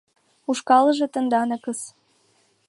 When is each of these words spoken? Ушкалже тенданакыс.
Ушкалже 0.49 1.05
тенданакыс. 1.13 1.79